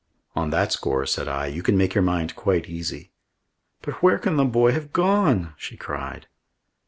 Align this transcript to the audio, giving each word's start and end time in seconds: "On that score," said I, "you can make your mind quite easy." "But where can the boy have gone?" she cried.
"On 0.35 0.49
that 0.49 0.71
score," 0.71 1.05
said 1.05 1.27
I, 1.27 1.45
"you 1.45 1.61
can 1.61 1.77
make 1.77 1.93
your 1.93 2.01
mind 2.01 2.35
quite 2.35 2.67
easy." 2.67 3.11
"But 3.83 4.01
where 4.01 4.17
can 4.17 4.35
the 4.35 4.45
boy 4.45 4.71
have 4.71 4.91
gone?" 4.91 5.53
she 5.57 5.77
cried. 5.77 6.27